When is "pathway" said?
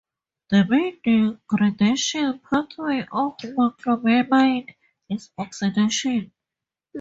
2.39-3.01